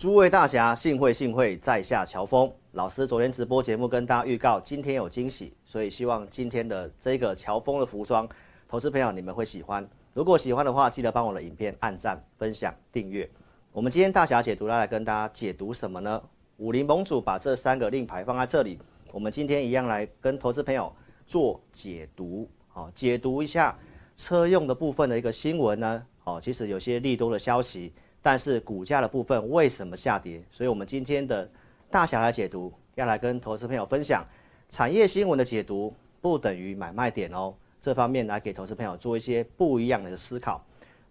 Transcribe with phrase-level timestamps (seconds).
[0.00, 3.06] 诸位大侠，幸会幸会，在下乔峰老师。
[3.06, 8.26] 昨天直播节目跟大家预告，今天有惊喜，所以希望今天的这个乔峰的服装，
[8.66, 9.86] 投资朋友你们会喜欢。
[10.14, 13.28] 如果喜欢的话，记得帮我的影片按赞、分享、订阅。
[13.72, 16.22] 我们今天大侠解读要来跟大家解读什么呢？
[16.56, 18.78] 武林盟主把这三个令牌放在这里，
[19.12, 20.90] 我们今天一样来跟投资朋友
[21.26, 23.78] 做解读，好，解读一下
[24.16, 26.06] 车用的部分的一个新闻呢。
[26.20, 27.92] 好，其实有些利多的消息。
[28.22, 30.42] 但是股价的部分为什么下跌？
[30.50, 31.48] 所以我们今天的
[31.90, 34.24] 大侠来解读，要来跟投资朋友分享
[34.68, 37.54] 产业新闻的解读，不等于买卖点哦。
[37.80, 40.62] 这方面来给投资朋友做一些不一样的思考。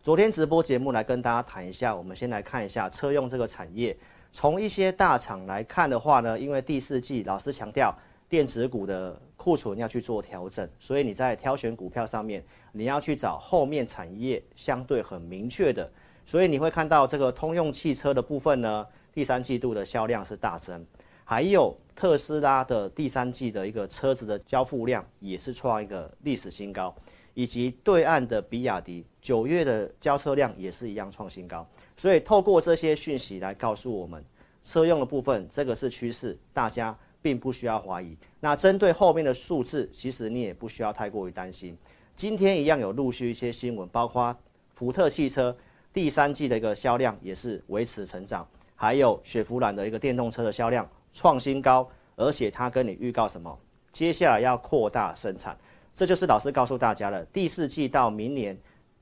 [0.04, 3.98] 昨天直播节目来跟大家谈一下，我们先来看一下车用这个产业。
[4.32, 7.91] 从一些大厂来看的话呢，因为第四季老师强调
[8.30, 15.91] 电子股的库存要去做调整，所以你在挑选股票上面，你要去找后面产业相对很明确的。
[16.30, 20.86] 所以你会看到这个通用汽车的部分呢，第三季度的销量是大增，
[21.24, 26.96] 还有特斯拉的第三季的一个车子的交付量也是创一个历史新高，
[27.34, 31.68] 以及对岸的比亚迪九月的交车量也是一样创新高。
[31.98, 34.24] 所以透过这些讯息来告诉我们，
[34.62, 38.16] 车用的部分这个是趋势，大家并不需要怀疑。
[38.40, 41.76] 那针对后面的数字，其实你也不需要太过于担心。
[42.16, 44.38] 今天一样有陆续一些新闻，包括
[44.76, 45.58] 福特汽车。
[45.91, 53.59] 第三季的一个销量也是维持成长，还有雪佛兰的一个电动车的销量创新高，而且它跟你预告什么？
[53.91, 55.57] 接下来要扩大生产，
[55.96, 58.55] 这就是老师告诉大家的第四季到明年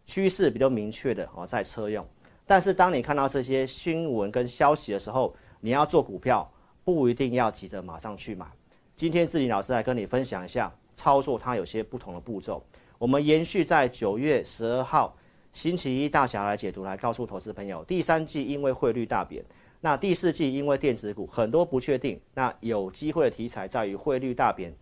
[0.06, 2.08] 趋势比较明确的哦，在车用。
[2.46, 6.50] 但是当你看到这些新闻跟消息的时候，你要做股票
[6.86, 8.46] 不一定要急着马上去买。
[8.96, 12.64] 今天志林老师来跟你分享一下操作，它有些不同的步骤。
[12.98, 15.14] 我们延续在九月十二号。
[15.54, 19.44] 星期一大侠来解读，来告诉投资朋友，第三季因为汇率大贬，
[19.82, 24.76] 那第四季因为电子股很多不确定，那有机会的题材在于汇率大贬，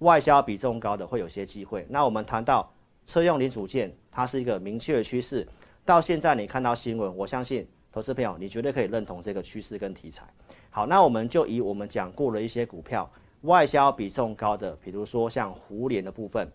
[0.00, 1.86] 外销比重高的会有些机会。
[1.88, 2.70] 那我们谈到
[3.06, 5.48] 车用零组件，它是一个明确的趋势。
[5.84, 10.26] 到现在你看到新闻，我相信投资朋友你绝对可以认同这个趋势跟题材。
[10.68, 13.10] 好，那我们就以我们讲过的一些股票，
[13.42, 16.46] 外销比重高的，比如说像胡连的部分，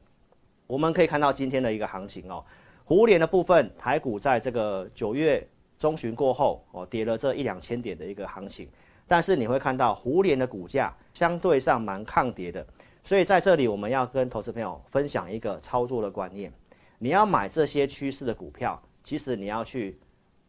[0.67, 2.45] 我们可以看到今天的一个行情哦。
[2.85, 5.45] 胡连的部分，台股在这个九月
[5.79, 8.67] 中旬过后，哦，跌了这一两千点的一个行情，
[9.07, 12.65] 但是你会看到胡连的股价相对上蛮抗跌的，
[13.03, 16.51] 所以在这里我们要跟投资朋友分享一个操作的观念，
[16.99, 19.97] 你要买这些趋势的股票，其实你要去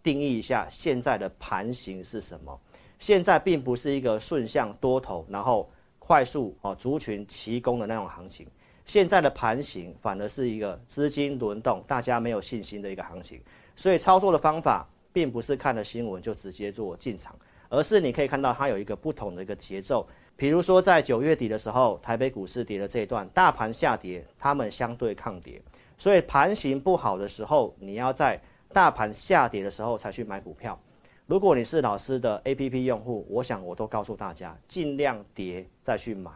[0.03, 2.61] 定义一下现在的盘形是什么，
[2.99, 8.47] 现在并不是一个顺向多头，然后快速哦族群齐攻的那种行情。
[8.84, 13.41] 现在的盘形反而是一个资金轮动，大家没有信心的一个行情，
[13.75, 17.34] 所以操作的方法并不是看了新闻就直接做进场，
[17.69, 20.06] 而是你可以看到它有一个不同的一个节奏。
[20.37, 25.62] 比如说在九月底的时候，台北股市跌的这一段，大盘下跌，它们相对抗跌，
[25.97, 28.39] 所以盘形不好的时候，你要在
[28.73, 30.78] 大盘下跌的时候才去买股票。
[31.27, 36.31] 如果你是老师的 APP 用户，我想我都告诉大家，尽量跌再去买，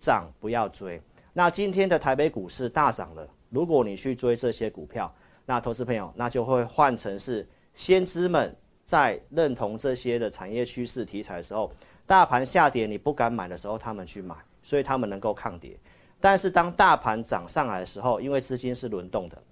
[0.00, 1.00] 涨不要追。
[1.32, 5.12] 那今天的台北股市大涨了，如果你去追这些股票，
[5.46, 8.54] 那投资朋友那就会换成是先知们
[8.84, 11.72] 在认同这些的产业趋势题材的时候，
[12.06, 15.74] 大盘下跌你不敢买的时候，他们去买，所以他们能够抗跌。
[16.20, 19.42] 但是当大盘涨上来的时候，因为资金是轮动的，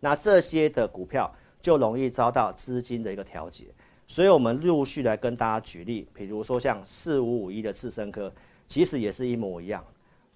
[0.00, 3.64] 那这些的股票就容易遭到资金的一个调节。
[4.06, 8.32] 所以我们陆续来跟大家举例，比如说像四五五一的次生科，
[8.66, 9.84] 其实也是一模一样。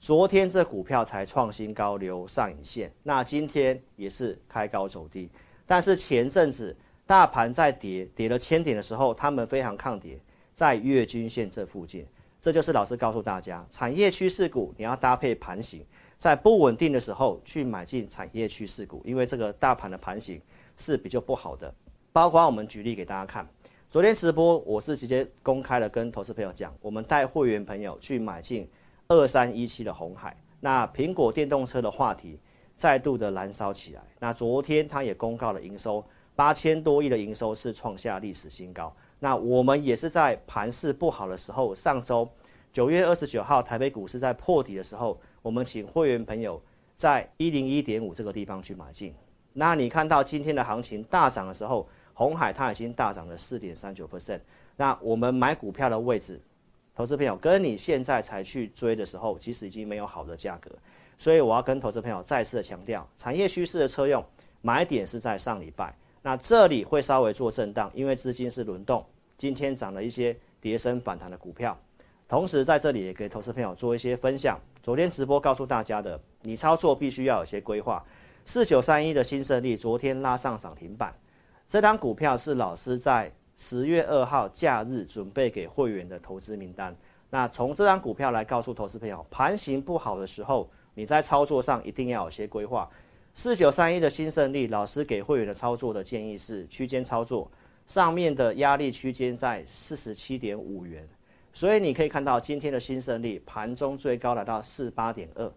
[0.02, 2.92] 昨天这股票才创新高，留上影线。
[3.04, 5.30] 那今天也是开高走低，
[5.64, 6.76] 但是前阵子
[7.06, 10.19] 大盘在跌，跌了千点的时候，他们非常抗跌，
[10.52, 12.04] 在月均线这附近。
[12.40, 15.87] 这就是老师告诉大家，产业趋势股你要搭配盘形，
[16.19, 20.43] 在不稳定的时候去买进产业趋势股，因为这个大盘的盘形
[20.76, 21.72] 是比较不好的。
[22.12, 23.48] 包括我们举例给大家看，
[23.88, 28.69] 昨天直播我是直接公开了跟投资朋友讲，我们带会员朋友去买进。
[29.12, 32.38] 二三一七的红海，那苹果电动车的话题
[32.75, 34.03] 再度的燃烧起来。
[34.19, 36.03] 那昨天它也公告了营收
[36.35, 38.94] 八千多亿的营收是创下历史新高。
[39.19, 42.29] 那我们也是在盘势不好的时候，上周
[42.73, 46.61] 九月二十九号台北股市在破底的时候，我们请会员朋友
[46.97, 49.15] 在一零一点五这个地方去买进。
[49.53, 54.41] 那你看到今天的行情大涨的时候，红海它已经大涨了四点三九 percent。
[54.76, 56.41] 那我们买股票的位置。
[56.94, 60.71] 投资朋友，跟你现在才去追的时候，其实已经没有好的价格，
[61.17, 64.25] 所以我要跟投资朋友再次的强调，产业趋势的车用
[64.61, 69.05] 买点是在上礼拜，那这里会稍微做震荡，因为资金是轮动，
[69.39, 71.77] 今天涨了一些跌升反弹的股票。
[72.29, 74.59] 同时在这里也给投资朋友做一些分享。
[74.83, 78.03] 昨天直播告诉大家的，你操作必须要有些规划。
[78.44, 81.15] 四九三一的新胜利昨天拉上涨停板，
[81.69, 86.96] 这档股票是老师在十月二号假日准备给会员的投资名单。
[87.31, 92.88] 那从这张股票来告诉投资朋友，盘形不好的时候，你在操作上一定要有些规划。
[93.34, 97.50] 四九三一的新胜利，老师给会员的操作的建议是区间操作，
[97.87, 101.08] 上面的压力区间在四十七点五元。
[101.55, 105.50] 所以你可以看到今天的新胜利盘中最高来到四八点二，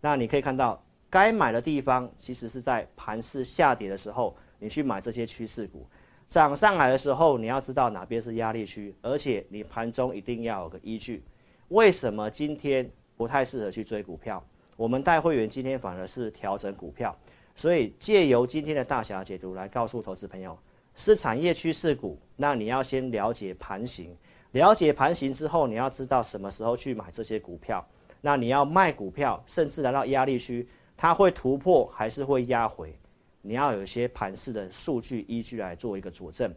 [0.00, 5.86] 那你可以看到该买的地方其实是在盘势下跌的时候，你去买这些趋势股，
[6.30, 11.24] 涨上来的时候你要知道哪边是压力区，而且你盘中一定要有个依据。
[11.70, 14.40] 为什么今天不太适合去追股票？
[14.76, 17.14] 我们带会员今天反而是调整股票，
[17.56, 20.56] 所以借由今天的大侠解读来告诉投资朋友，
[20.94, 24.16] 是产业趋势股，那你要先了解盘形。
[24.52, 27.84] 了解盘形之后，你要知道什么时候去买这些股票。
[28.20, 32.96] 那你要卖股票，甚至来到压力区，它会突破还是会压回？
[33.42, 36.52] 你要有一些盘式的数据依据来做一个佐证。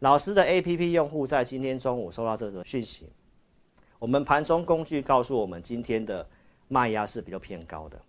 [0.00, 3.06] 老师的 APP 用户在今天中午收到这个讯息，
[3.98, 6.24] 我们盘中工具告诉我们今天的
[6.68, 8.00] 卖压是比较偏高的。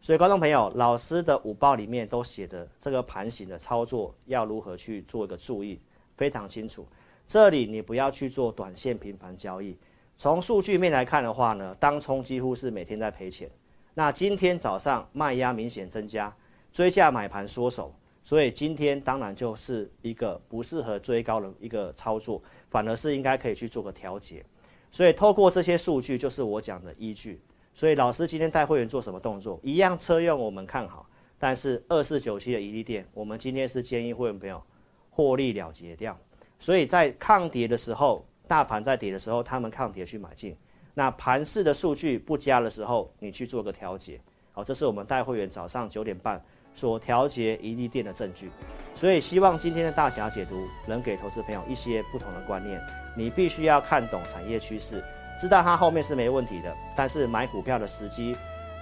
[0.00, 5.80] 所以观众朋友，老师的午报里面都写的这个盘形的操作要如何去做一个注意，
[6.16, 6.86] 非常清楚。
[7.26, 9.76] 这里你不要去做短线频繁交易。
[10.16, 13.50] 从数据面来看的话呢，当冲几乎是每天在赔钱。
[13.94, 16.34] 那今天早上卖压明显增加，
[16.78, 17.92] 追价买盘缩手，
[18.22, 22.40] 所以今天当然就是一个不适合追高的一个操作，
[22.70, 24.46] 反而是应该可以去做个调节。
[24.88, 27.42] 所以透过这些数据就是我讲的依据。
[27.74, 29.58] 所以老师今天带会员做什么动作？
[29.64, 31.04] 一样车用我们看好，
[31.36, 34.62] 但是二四九七的怡利电，我们今天是建议会员朋友
[35.10, 36.16] 获利了结掉。
[36.60, 40.56] 所以在抗跌的时候，大盘在跌的时候，他们抗跌去买进。
[40.94, 44.20] 那盘市的数据不佳的时候，你去做个调节。
[44.52, 46.40] 好，这是我们带会员早上九点半
[46.74, 48.50] 所调节怡利电的证据。
[48.94, 52.80] 所以希望今天的大侠解读能给投资朋友一些不同的观念。
[53.16, 55.02] 你必须要看懂产业趋势，
[55.38, 56.76] 知道它后面是没问题的。
[56.96, 58.36] 但是买股票的时机，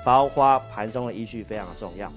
[0.05, 2.11] 包括盘中的依据非常的重要。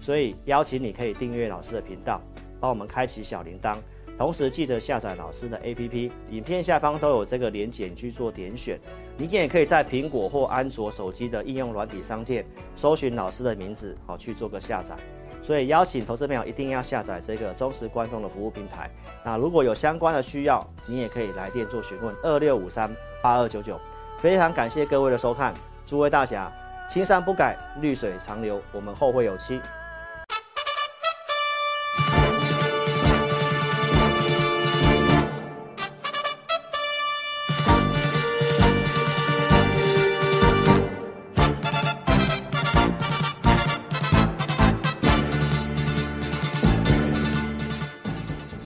[0.00, 2.20] 所以邀请你可以订阅老师的频道，
[2.60, 3.76] 帮我们开启小铃铛。
[4.18, 8.80] 同时记得下载老师的 APP，影片下方都有这个连结，去做点选。
[9.18, 14.96] 你也可以在苹果或安卓手机的应用软体商店搜寻老师的名字，好去做个下载。
[15.42, 18.90] 所以邀请投资朋友一定要下载这个忠实观众的服务平台。
[19.24, 22.90] 那如果有相关的需要，你也可以来电做询问，二六五三
[23.22, 23.78] 八二九九。
[24.18, 25.54] 非常感谢各位的收看，
[25.84, 26.50] 诸位大侠，
[26.88, 29.60] 青山不改，绿水长流，我们后会有期。